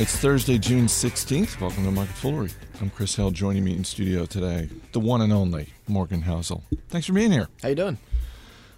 [0.00, 1.60] It's Thursday, June 16th.
[1.60, 2.50] Welcome to Market Foolery.
[2.80, 3.32] I'm Chris Hill.
[3.32, 6.62] Joining me in studio today, the one and only Morgan Housel.
[6.88, 7.48] Thanks for being here.
[7.62, 7.98] How you doing?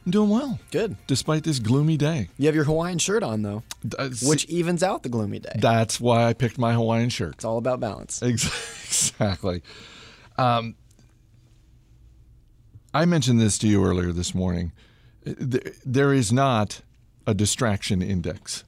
[0.06, 0.96] I'm doing well, Good.
[1.06, 2.30] despite this gloomy day.
[2.38, 5.52] You have your Hawaiian shirt on though, That's, which evens out the gloomy day.
[5.58, 7.34] that's why I picked my Hawaiian shirt.
[7.34, 8.22] It's all about balance.
[8.90, 9.62] Exactly.
[10.36, 10.74] Um,
[12.92, 14.72] I mentioned this to you earlier this morning.
[15.24, 16.80] There is not
[17.24, 18.64] a distraction index.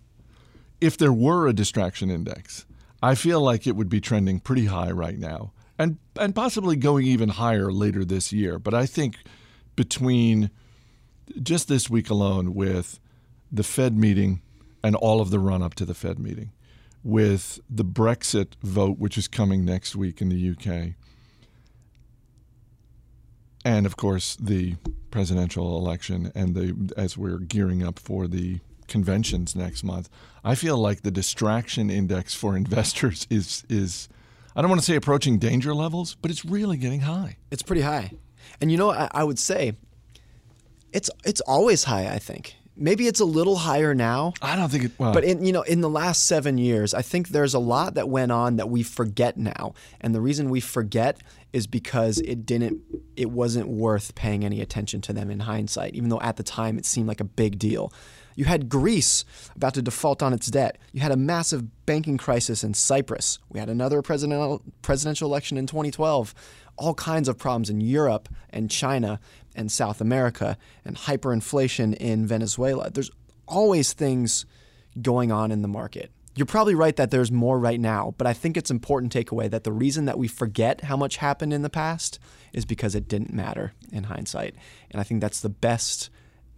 [0.82, 2.66] If there were a distraction index,
[3.00, 7.06] I feel like it would be trending pretty high right now and, and possibly going
[7.06, 8.58] even higher later this year.
[8.58, 9.16] But I think
[9.76, 10.50] between
[11.40, 12.98] just this week alone, with
[13.52, 14.42] the Fed meeting
[14.82, 16.50] and all of the run up to the Fed meeting,
[17.04, 20.94] with the Brexit vote, which is coming next week in the UK,
[23.64, 24.74] and of course the
[25.12, 28.58] presidential election, and the as we're gearing up for the
[28.92, 30.08] conventions next month,
[30.44, 34.08] I feel like the distraction index for investors is is
[34.54, 37.38] I don't want to say approaching danger levels, but it's really getting high.
[37.50, 38.12] It's pretty high,
[38.60, 39.72] and you know I, I would say
[40.92, 42.06] it's it's always high.
[42.14, 44.34] I think maybe it's a little higher now.
[44.42, 44.92] I don't think it.
[44.98, 47.94] Well, But in you know, in the last seven years, I think there's a lot
[47.94, 51.18] that went on that we forget now, and the reason we forget
[51.52, 52.80] is because it didn't,
[53.14, 56.78] it wasn't worth paying any attention to them in hindsight, even though at the time
[56.78, 57.92] it seemed like a big deal.
[58.34, 60.78] You had Greece about to default on its debt.
[60.92, 63.38] You had a massive banking crisis in Cyprus.
[63.48, 66.34] We had another presidential presidential election in 2012.
[66.76, 69.20] All kinds of problems in Europe and China
[69.54, 72.90] and South America and hyperinflation in Venezuela.
[72.90, 73.10] There's
[73.46, 74.46] always things
[75.00, 76.10] going on in the market.
[76.34, 79.64] You're probably right that there's more right now, but I think it's important takeaway that
[79.64, 82.18] the reason that we forget how much happened in the past
[82.54, 84.54] is because it didn't matter in hindsight.
[84.90, 86.08] And I think that's the best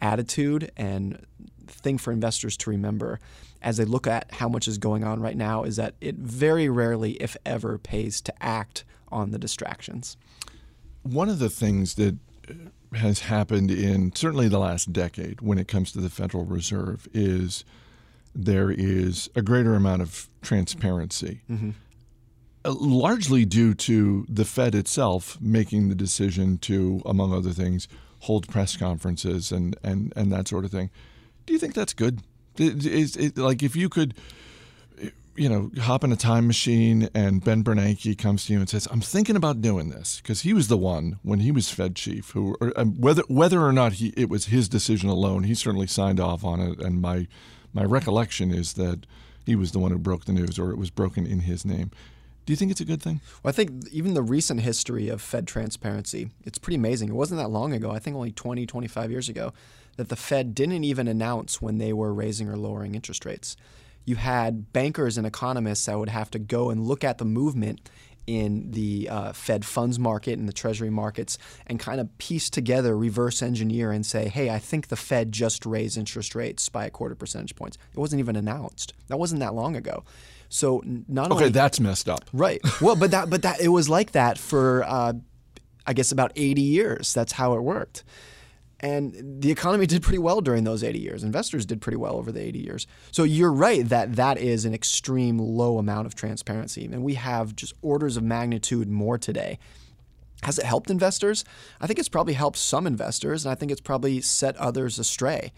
[0.00, 1.24] attitude and
[1.68, 3.18] thing for investors to remember
[3.62, 6.68] as they look at how much is going on right now is that it very
[6.68, 10.16] rarely, if ever, pays to act on the distractions.
[11.02, 12.16] one of the things that
[12.48, 12.54] uh,
[12.96, 17.64] has happened in certainly the last decade when it comes to the Federal Reserve is
[18.34, 21.40] there is a greater amount of transparency,
[22.66, 27.86] Uh, largely due to the Fed itself making the decision to, among other things,
[28.20, 30.88] hold press conferences and, and, and that sort of thing.
[31.46, 32.22] Do you think that's good?
[32.58, 34.14] Is it, like if you could
[35.36, 38.86] you know, hop in a time machine and Ben Bernanke comes to you and says,
[38.90, 42.30] "I'm thinking about doing this," because he was the one when he was Fed chief
[42.30, 45.86] who, or, um, whether whether or not he it was his decision alone, he certainly
[45.86, 46.80] signed off on it.
[46.80, 47.26] And my
[47.72, 49.06] my recollection is that
[49.44, 51.90] he was the one who broke the news, or it was broken in his name.
[52.46, 53.20] Do you think it's a good thing?
[53.42, 57.08] Well, I think even the recent history of Fed transparency, it's pretty amazing.
[57.08, 59.54] It wasn't that long ago, I think only 20, 25 years ago,
[59.96, 63.56] that the Fed didn't even announce when they were raising or lowering interest rates.
[64.04, 67.88] You had bankers and economists that would have to go and look at the movement
[68.26, 72.96] in the uh, Fed funds market and the Treasury markets and kind of piece together,
[72.96, 76.90] reverse engineer, and say, hey, I think the Fed just raised interest rates by a
[76.90, 77.76] quarter percentage points.
[77.92, 78.94] It wasn't even announced.
[79.08, 80.04] That wasn't that long ago.
[80.48, 82.24] So not Okay, only that's messed up.
[82.32, 82.60] Right.
[82.80, 85.14] Well, but that but that it was like that for uh,
[85.86, 87.12] I guess about 80 years.
[87.12, 88.04] That's how it worked.
[88.84, 91.24] And the economy did pretty well during those 80 years.
[91.24, 92.86] Investors did pretty well over the 80 years.
[93.12, 96.84] So you're right that that is an extreme low amount of transparency.
[96.84, 99.58] And we have just orders of magnitude more today.
[100.42, 101.46] Has it helped investors?
[101.80, 105.54] I think it's probably helped some investors, and I think it's probably set others astray.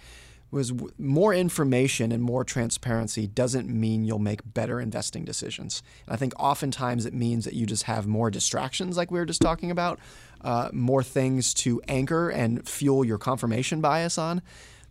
[0.50, 5.82] Was more information and more transparency doesn't mean you'll make better investing decisions.
[6.06, 9.26] And I think oftentimes it means that you just have more distractions, like we were
[9.26, 9.98] just talking about,
[10.42, 14.40] uh, more things to anchor and fuel your confirmation bias on.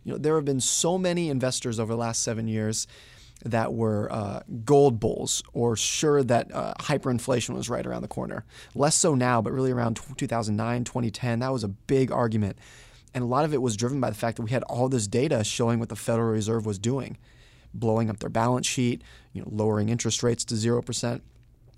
[0.04, 2.86] You know, there have been so many investors over the last seven years
[3.44, 8.44] that were uh, gold bulls or sure that uh, hyperinflation was right around the corner.
[8.74, 12.58] Less so now, but really around 2009, 2010, that was a big argument.
[13.16, 15.06] And a lot of it was driven by the fact that we had all this
[15.06, 17.16] data showing what the Federal Reserve was doing,
[17.72, 19.00] blowing up their balance sheet,
[19.32, 21.22] you know, lowering interest rates to 0%,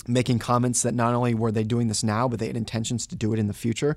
[0.09, 3.15] making comments that not only were they doing this now, but they had intentions to
[3.15, 3.97] do it in the future.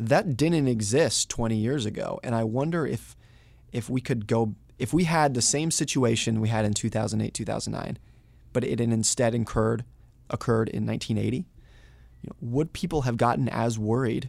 [0.00, 2.18] That didn't exist 20 years ago.
[2.24, 3.16] And I wonder if
[3.70, 7.98] if we could go if we had the same situation we had in 2008, 2009,
[8.52, 9.84] but it instead incurred
[10.28, 11.44] occurred in 1980, you
[12.24, 14.28] know, would people have gotten as worried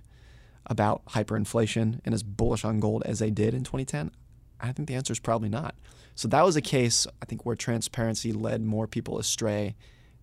[0.68, 4.12] about hyperinflation and as bullish on gold as they did in 2010?
[4.60, 5.76] I think the answer is probably not.
[6.16, 9.76] So that was a case, I think, where transparency led more people astray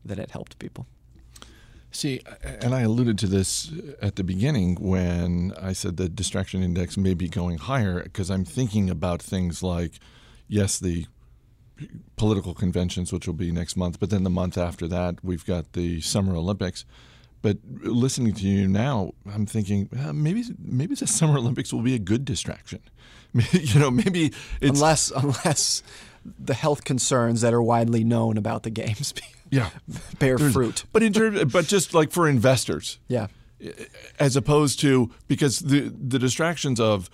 [0.05, 0.87] than it helped people.
[1.91, 6.99] See, and I alluded to this at the beginning when I said the distraction index
[6.99, 9.99] may be going higher because I'm thinking about things like,
[10.47, 11.07] yes, the
[12.17, 13.99] political conventions, which will be next month.
[13.99, 16.85] But then the month after that, we've got the Summer Olympics.
[17.41, 21.95] But listening to you now, I'm thinking uh, maybe maybe the Summer Olympics will be
[21.95, 22.81] a good distraction.
[23.53, 24.33] you know, maybe
[24.63, 25.83] unless unless
[26.39, 29.15] the health concerns that are widely known about the games
[29.51, 29.71] yeah
[30.19, 30.85] bear There's, fruit.
[30.93, 33.29] But in terms, but just like for investors, yeah,
[34.19, 37.11] as opposed to because the the distractions of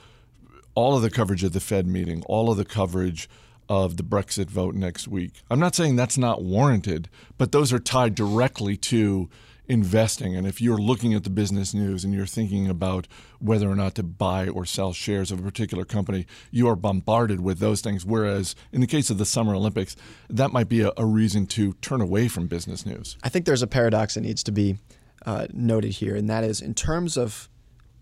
[0.75, 3.29] all of the coverage of the Fed meeting, all of the coverage
[3.69, 5.43] of the Brexit vote next week.
[5.50, 9.31] I'm not saying that's not warranted, but those are tied directly to
[9.66, 10.37] investing.
[10.37, 13.08] And if you're looking at the business news and you're thinking about
[13.38, 17.40] whether or not to buy or sell shares of a particular company, you are bombarded
[17.40, 18.05] with those things.
[18.05, 19.96] Whereas in the case of the Summer Olympics,
[20.28, 23.16] that might be a, a reason to turn away from business news.
[23.22, 24.78] I think there's a paradox that needs to be
[25.25, 27.49] uh, noted here, and that is in terms of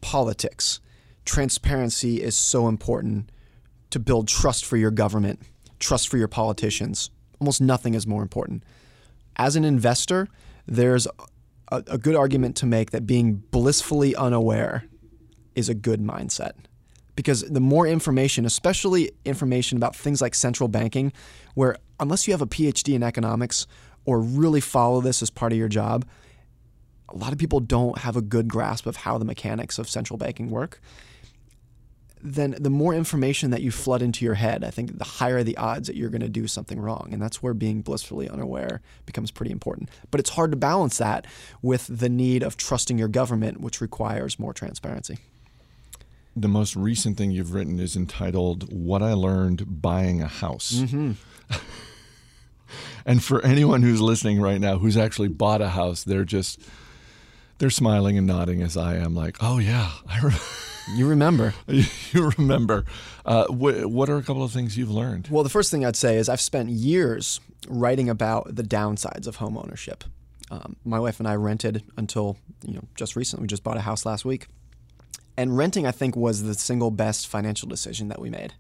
[0.01, 0.81] politics,
[1.25, 3.31] transparency is so important
[3.91, 5.41] to build trust for your government,
[5.79, 7.11] trust for your politicians.
[7.41, 8.65] Almost nothing is more important.
[9.37, 10.29] As an investor,
[10.67, 11.07] there's
[11.73, 14.85] a, a good argument to make that being blissfully unaware
[15.55, 16.53] is a good mindset.
[17.17, 21.13] Because the more information, especially information about things like central banking,
[21.55, 23.67] where unless you have a PhD in economics
[24.05, 26.07] or really follow this as part of your job,
[27.09, 30.17] a lot of people don't have a good grasp of how the mechanics of central
[30.17, 30.81] banking work
[32.23, 35.57] then the more information that you flood into your head, I think the higher the
[35.57, 37.11] odds that you're going to do something wrong.
[37.13, 39.91] And that's where being blissfully unaware becomes pretty important.
[40.11, 41.27] But it's hard to balance that
[41.63, 45.19] with the need of trusting your government, which requires more transparency.
[46.37, 50.73] The most recent thing you've written is entitled What I Learned Buying a House.
[50.73, 51.13] Mm-hmm.
[53.05, 56.61] and for anyone who's listening right now who's actually bought a house, they're just
[57.59, 60.39] they're smiling and nodding as I am like, "Oh yeah, I remember
[60.89, 61.55] you remember.
[61.67, 62.85] you remember.
[63.25, 65.29] Uh, wh- what are a couple of things you've learned?
[65.31, 69.37] Well, the first thing I'd say is I've spent years writing about the downsides of
[69.37, 70.05] home ownership.
[70.51, 72.37] Um, my wife and I rented until
[72.67, 73.43] you know just recently.
[73.45, 74.49] We just bought a house last week,
[75.37, 78.55] and renting I think was the single best financial decision that we made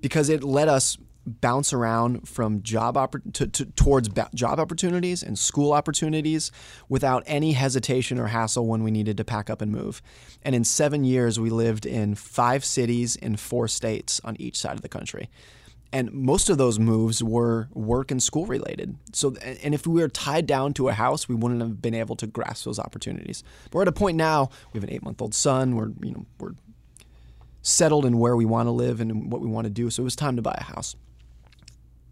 [0.00, 5.38] because it let us bounce around from job oppor- to, to, towards job opportunities and
[5.38, 6.52] school opportunities
[6.88, 10.00] without any hesitation or hassle when we needed to pack up and move.
[10.42, 14.74] And in seven years, we lived in five cities in four states on each side
[14.74, 15.28] of the country.
[15.92, 18.96] And most of those moves were work and school related.
[19.12, 22.16] So, and if we were tied down to a house, we wouldn't have been able
[22.16, 23.42] to grasp those opportunities.
[23.64, 24.50] But we're at a point now.
[24.72, 25.76] We have an eight-month-old son.
[25.76, 26.54] We're, you know, we're
[27.62, 29.88] settled in where we want to live and what we want to do.
[29.90, 30.96] So it was time to buy a house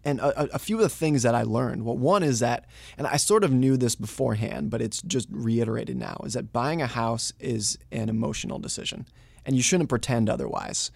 [0.05, 1.83] and a, a, few of the things that I learned.
[1.83, 2.65] Well, one is that,
[2.97, 6.81] and I sort of knew this beforehand, but it's just reiterated now, is that buying
[6.81, 9.07] a house is an emotional decision,
[9.45, 10.91] and you shouldn't pretend otherwise.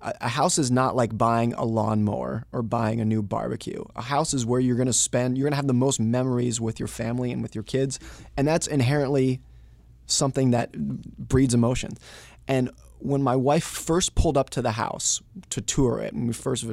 [0.00, 3.84] A, a house is not like buying a lawnmower or buying a new barbecue.
[3.94, 6.58] A house is where you're going to spend, you're going to have the most memories
[6.58, 8.00] with your family and with your kids,
[8.36, 9.40] and that's inherently
[10.06, 11.92] something that breeds emotion.
[12.48, 16.32] And when my wife first pulled up to the house to tour it, and we
[16.32, 16.64] first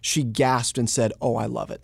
[0.00, 1.82] she gasped and said, "Oh, I love it."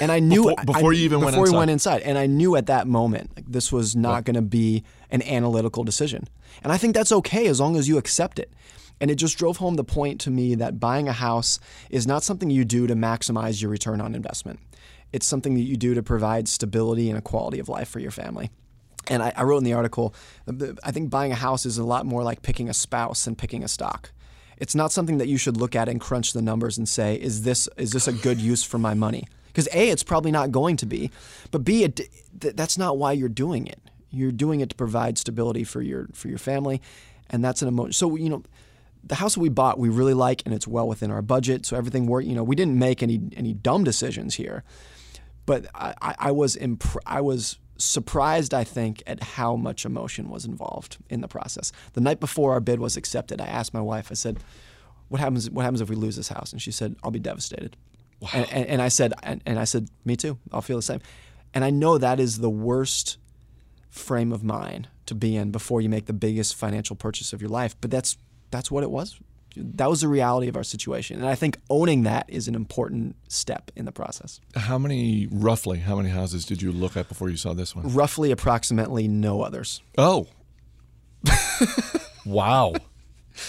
[0.00, 1.52] And I knew before, before I, you even before went inside.
[1.52, 4.42] we went inside, and I knew at that moment like, this was not going to
[4.42, 6.28] be an analytical decision.
[6.62, 8.52] And I think that's okay as long as you accept it.
[9.00, 11.58] And it just drove home the point to me that buying a house
[11.90, 14.60] is not something you do to maximize your return on investment.
[15.12, 18.10] It's something that you do to provide stability and a quality of life for your
[18.10, 18.50] family.
[19.08, 20.14] And I, I wrote in the article,
[20.82, 23.62] I think buying a house is a lot more like picking a spouse than picking
[23.62, 24.10] a stock.
[24.58, 27.42] It's not something that you should look at and crunch the numbers and say, is
[27.42, 29.28] this is this a good use for my money?
[29.48, 31.10] Because a, it's probably not going to be,
[31.50, 32.00] but b, it,
[32.38, 33.80] that's not why you're doing it.
[34.10, 36.80] You're doing it to provide stability for your for your family,
[37.30, 37.92] and that's an emotion.
[37.92, 38.42] So you know,
[39.04, 41.66] the house that we bought, we really like, and it's well within our budget.
[41.66, 42.26] So everything worked.
[42.26, 44.62] You know, we didn't make any any dumb decisions here,
[45.44, 50.44] but I, I was imp- I was surprised, I think, at how much emotion was
[50.44, 51.72] involved in the process.
[51.92, 54.40] The night before our bid was accepted, I asked my wife, I said,
[55.08, 56.52] what happens, what happens if we lose this house?
[56.52, 57.76] And she said, I'll be devastated.
[58.20, 58.30] Wow.
[58.32, 60.38] And, and, and, I said, and, and I said, me too.
[60.52, 61.00] I'll feel the same.
[61.54, 63.18] And I know that is the worst
[63.88, 67.50] frame of mind to be in before you make the biggest financial purchase of your
[67.50, 67.76] life.
[67.80, 68.16] But that's
[68.50, 69.18] that's what it was
[69.56, 71.18] that was the reality of our situation.
[71.18, 74.40] And I think owning that is an important step in the process.
[74.54, 77.92] How many, roughly, how many houses did you look at before you saw this one?
[77.92, 79.80] Roughly, approximately no others.
[79.96, 80.26] Oh.
[82.26, 82.74] wow.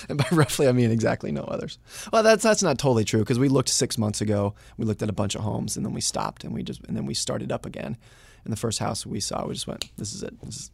[0.09, 1.77] And by roughly, I mean exactly no others.
[2.11, 4.53] Well, that's that's not totally true because we looked six months ago.
[4.77, 6.95] We looked at a bunch of homes and then we stopped and we just and
[6.95, 7.97] then we started up again.
[8.43, 10.33] And the first house we saw, we just went, "This is it.
[10.41, 10.71] This is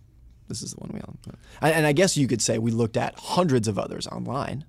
[0.48, 1.18] this is the one we own."
[1.62, 4.66] And I guess you could say we looked at hundreds of others online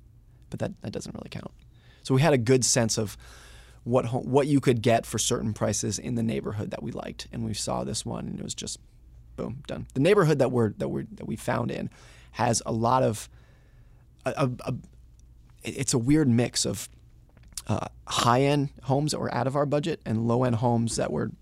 [0.55, 1.51] but that, that doesn't really count.
[2.05, 3.17] So we had a good sense of
[3.83, 7.45] what what you could get for certain prices in the neighborhood that we liked, and
[7.45, 8.79] we saw this one, and it was just
[9.37, 9.87] boom done.
[9.95, 11.91] The neighborhood that we're that we that we found in
[12.33, 13.29] has a lot of
[14.25, 14.75] a, a, a
[15.65, 16.89] it's a weird mix of
[17.67, 21.11] uh, high end homes that were out of our budget and low end homes that
[21.11, 21.33] were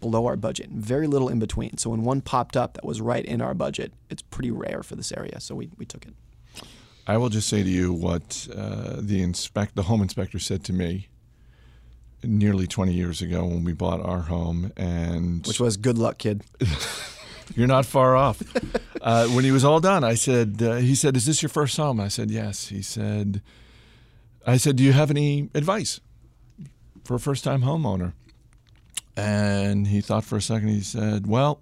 [0.00, 0.70] below our budget.
[0.70, 1.78] Very little in between.
[1.78, 4.94] So when one popped up that was right in our budget, it's pretty rare for
[4.94, 5.40] this area.
[5.40, 6.14] So we, we took it.
[7.06, 10.72] I will just say to you what uh, the inspect the home inspector said to
[10.72, 11.08] me
[12.22, 16.42] nearly 20 years ago when we bought our home and which was good luck kid.
[17.56, 18.42] You're not far off.
[19.02, 21.76] Uh, when he was all done i said uh, he said is this your first
[21.76, 21.98] home?
[21.98, 22.68] I said yes.
[22.68, 23.42] He said
[24.46, 25.98] i said do you have any advice
[27.02, 28.12] for a first time homeowner?
[29.16, 31.58] And he thought for a second he said well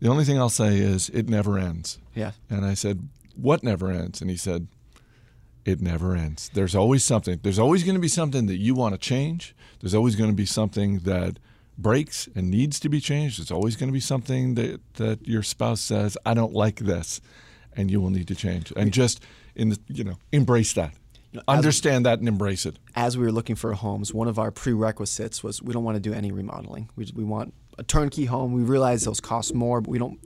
[0.00, 1.98] the only thing i'll say is it never ends.
[2.14, 2.32] Yeah.
[2.48, 3.06] And i said
[3.40, 4.20] what never ends?
[4.20, 4.68] And he said,
[5.64, 6.50] It never ends.
[6.52, 7.40] There's always something.
[7.42, 9.54] There's always going to be something that you want to change.
[9.80, 11.38] There's always going to be something that
[11.78, 13.38] breaks and needs to be changed.
[13.38, 17.20] There's always going to be something that, that your spouse says, I don't like this,
[17.74, 18.72] and you will need to change.
[18.76, 19.22] And just
[19.54, 20.92] in the, you know, embrace that.
[21.32, 22.78] You know, Understand that and embrace it.
[22.94, 26.00] As we were looking for homes, one of our prerequisites was we don't want to
[26.00, 26.90] do any remodeling.
[26.96, 28.52] We, we want a turnkey home.
[28.52, 30.18] We realize those cost more, but we don't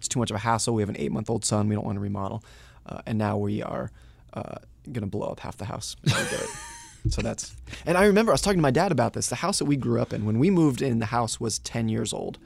[0.00, 0.74] it's too much of a hassle.
[0.74, 1.68] We have an eight month old son.
[1.68, 2.42] We don't want to remodel.
[2.86, 3.90] Uh, and now we are
[4.32, 5.94] uh, going to blow up half the house.
[7.10, 7.54] so that's,
[7.84, 9.26] and I remember I was talking to my dad about this.
[9.26, 11.90] The house that we grew up in, when we moved in, the house was 10
[11.90, 12.38] years old.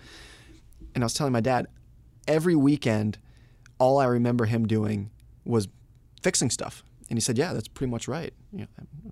[0.97, 1.69] And I was telling my dad,
[2.27, 3.19] every weekend,
[3.79, 5.11] all I remember him doing
[5.45, 5.69] was
[6.23, 6.83] fixing stuff.
[7.11, 8.33] And he said, "Yeah, that's pretty much right.
[8.51, 8.67] You know,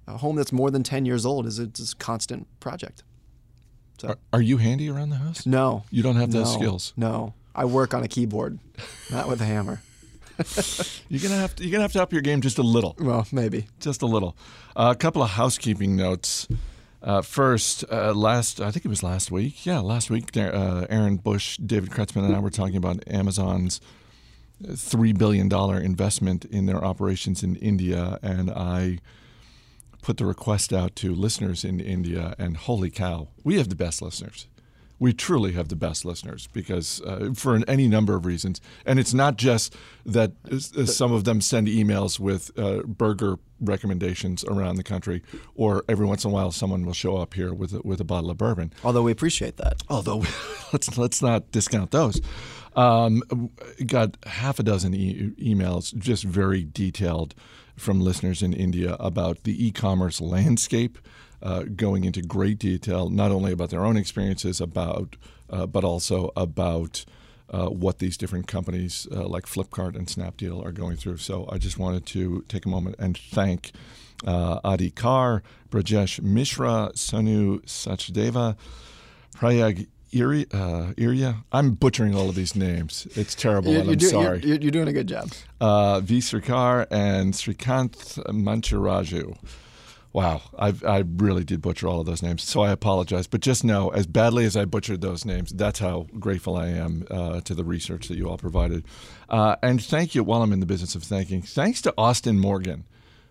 [0.06, 3.02] a home that's more than ten years old is a, a constant project."
[3.98, 5.44] So, are, are, you handy around the house?
[5.44, 6.92] No, you don't have those no, skills.
[6.96, 8.58] No, I work on a keyboard,
[9.10, 9.82] not with a hammer.
[11.08, 12.96] you're gonna have to you're gonna have to up your game just a little.
[12.98, 14.36] Well, maybe just a little.
[14.74, 16.48] Uh, a couple of housekeeping notes.
[17.02, 19.66] Uh, first, uh, last I think it was last week.
[19.66, 23.80] Yeah, last week, uh, Aaron Bush, David Kretzmann, and I were talking about Amazon's
[24.74, 28.98] three billion dollar investment in their operations in India, and I
[30.00, 34.00] put the request out to listeners in India, and holy cow, we have the best
[34.02, 34.46] listeners
[35.02, 38.60] we truly have the best listeners because uh, for any number of reasons.
[38.86, 39.74] And it's not just
[40.06, 45.24] that uh, some of them send emails with uh, burger recommendations around the country,
[45.56, 48.04] or every once in a while someone will show up here with a, with a
[48.04, 48.72] bottle of bourbon.
[48.84, 49.82] Although we appreciate that.
[49.88, 50.22] Although
[50.72, 52.20] let's let's not discount those.
[52.76, 53.50] Um,
[53.84, 57.34] got half a dozen e- emails, just very detailed,
[57.76, 60.96] from listeners in India about the e-commerce landscape
[61.42, 65.16] uh, going into great detail, not only about their own experiences, about
[65.50, 67.04] uh, but also about
[67.50, 71.18] uh, what these different companies uh, like Flipkart and Snapdeal are going through.
[71.18, 73.72] So I just wanted to take a moment and thank
[74.26, 78.56] uh, Adi Kar, Brajesh Mishra, Sonu Sachdeva,
[79.34, 81.44] Prayag Iria, uh, Iria.
[81.52, 83.06] I'm butchering all of these names.
[83.14, 84.40] It's terrible, you're, and I'm do, sorry.
[84.40, 85.30] You're, you're, doing a good job.
[85.60, 86.18] Uh, v.
[86.18, 89.34] Srikar and Srikanth Mancharaju.
[90.12, 93.26] Wow, I, I really did butcher all of those names, so I apologize.
[93.26, 97.06] But just know, as badly as I butchered those names, that's how grateful I am
[97.10, 98.84] uh, to the research that you all provided.
[99.30, 102.84] Uh, and thank you, while I'm in the business of thanking, thanks to Austin Morgan,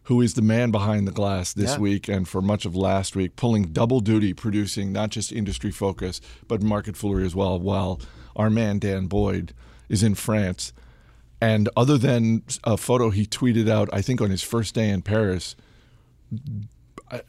[0.05, 1.77] who is the man behind the glass this yeah.
[1.77, 6.19] week and for much of last week, pulling double duty, producing not just industry focus,
[6.47, 8.01] but market foolery as well, while
[8.35, 9.53] our man Dan Boyd
[9.88, 10.73] is in France.
[11.39, 15.03] And other than a photo he tweeted out, I think on his first day in
[15.03, 15.55] Paris,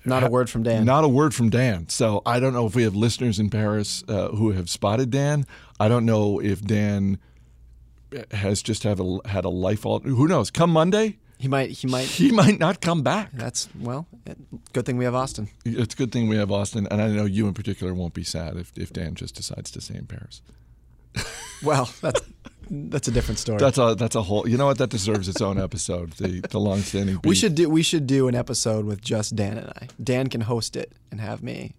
[0.04, 0.85] not a word from Dan.
[0.85, 1.88] Not a word from Dan.
[1.88, 5.47] So I don't know if we have listeners in Paris uh, who have spotted Dan.
[5.80, 7.18] I don't know if Dan
[8.30, 10.09] has just have a, had a life alter.
[10.11, 10.50] Who knows?
[10.50, 11.71] Come Monday, he might.
[11.71, 12.06] He might.
[12.06, 13.30] He might not come back.
[13.32, 14.06] That's well.
[14.73, 15.49] Good thing we have Austin.
[15.64, 18.23] It's a good thing we have Austin, and I know you in particular won't be
[18.23, 20.40] sad if, if Dan just decides to stay in Paris.
[21.64, 22.21] well, that's
[22.73, 23.59] that's a different story.
[23.59, 24.49] That's a that's a whole.
[24.49, 24.79] You know what?
[24.79, 26.12] That deserves its own episode.
[26.12, 27.17] The the longstanding.
[27.17, 27.29] Beat.
[27.29, 29.88] We should do we should do an episode with just Dan and I.
[30.02, 31.75] Dan can host it and have me,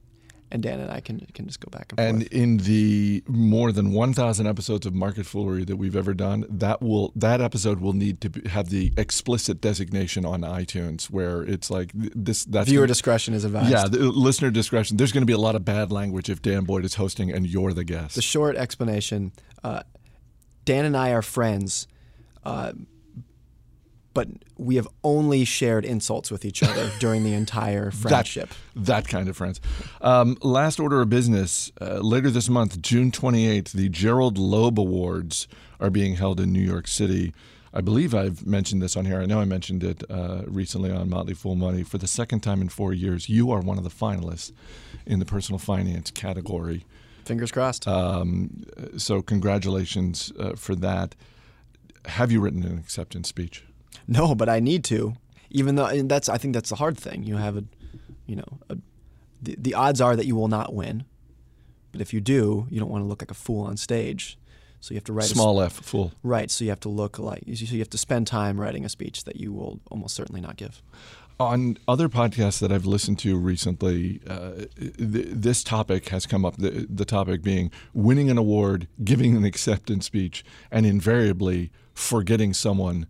[0.51, 2.31] and Dan and I can can just go back and, and forth.
[2.31, 6.79] And in the more than 1,000 episodes of Market Foolery that we've ever done, that
[6.79, 11.89] will that episode will need to have the explicit designation on iTunes, where it's like
[11.95, 12.45] this.
[12.45, 13.71] That's viewer discretion is advised.
[13.71, 14.97] Yeah, listener discretion.
[14.97, 17.47] There's going to be a lot of bad language if Dan Boyd is hosting and
[17.47, 18.13] you're the guest.
[18.13, 19.31] The short explanation.
[19.63, 19.81] Uh,
[20.65, 21.87] Dan and I are friends,
[22.45, 22.73] uh,
[24.13, 24.27] but
[24.57, 28.49] we have only shared insults with each other during the entire friendship.
[28.75, 29.59] That, that kind of friends.
[30.01, 35.47] Um, last order of business uh, later this month, June 28th, the Gerald Loeb Awards
[35.79, 37.33] are being held in New York City.
[37.73, 39.19] I believe I've mentioned this on here.
[39.19, 41.81] I know I mentioned it uh, recently on Motley Fool Money.
[41.81, 44.51] For the second time in four years, you are one of the finalists
[45.07, 46.85] in the personal finance category.
[47.25, 47.87] Fingers crossed.
[47.87, 48.63] Um,
[48.97, 51.15] so, congratulations uh, for that.
[52.05, 53.63] Have you written an acceptance speech?
[54.07, 55.15] No, but I need to.
[55.49, 57.23] Even though and that's, I think that's the hard thing.
[57.23, 57.63] You have a,
[58.25, 58.77] you know, a,
[59.41, 61.05] the, the odds are that you will not win.
[61.91, 64.37] But if you do, you don't want to look like a fool on stage.
[64.81, 66.11] So you have to write a small a, f fool.
[66.23, 66.51] Right.
[66.51, 69.23] So you have to look like so you have to spend time writing a speech
[69.23, 70.81] that you will almost certainly not give.
[71.39, 76.57] On other podcasts that I've listened to recently, uh, th- this topic has come up.
[76.57, 83.07] The, the topic being winning an award, giving an acceptance speech, and invariably forgetting someone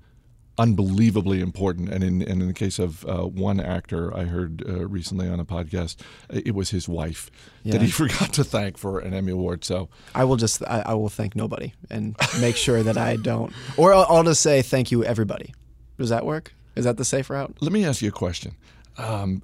[0.58, 1.90] unbelievably important.
[1.90, 5.40] And in, and in the case of uh, one actor I heard uh, recently on
[5.40, 5.98] a podcast,
[6.30, 7.32] it was his wife
[7.64, 7.74] yeah.
[7.74, 9.64] that he forgot to thank for an Emmy Award.
[9.64, 13.52] So I will just, I, I will thank nobody and make sure that I don't.
[13.78, 15.54] Or I'll, I'll, just say thank you, everybody.
[15.98, 16.54] Does that work?
[16.76, 17.56] Is that the safe route?
[17.62, 18.56] Let me ask you a question.
[18.98, 19.44] Um,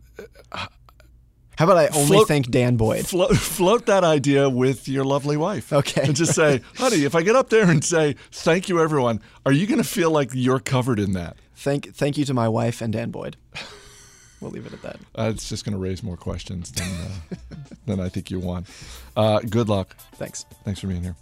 [0.51, 3.05] how about I only float, thank Dan Boyd?
[3.05, 5.73] Float, float, that idea with your lovely wife.
[5.73, 6.03] Okay.
[6.03, 9.51] And just say, honey, if I get up there and say, thank you, everyone, are
[9.51, 11.35] you going to feel like you're covered in that?
[11.55, 13.35] Thank, thank you to my wife and Dan Boyd.
[14.41, 14.97] We'll leave it at that.
[15.17, 17.35] Uh, it's just going to raise more questions than, uh,
[17.85, 18.67] than I think you want.
[19.15, 19.95] Uh, good luck.
[20.13, 20.45] Thanks.
[20.63, 21.15] Thanks for being here.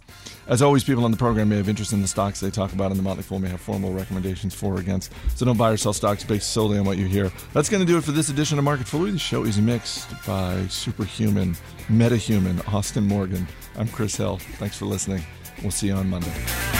[0.46, 2.90] As always, people on the program may have interest in the stocks they talk about,
[2.90, 5.12] and the Motley Fool may have formal recommendations for or against.
[5.36, 7.32] So don't buy or sell stocks based solely on what you hear.
[7.52, 9.10] That's going to do it for this edition of Market Foolery.
[9.10, 11.56] The show is mixed by superhuman,
[11.88, 13.46] metahuman Austin Morgan.
[13.76, 14.38] I'm Chris Hill.
[14.58, 15.22] Thanks for listening.
[15.62, 16.77] We'll see you on Monday.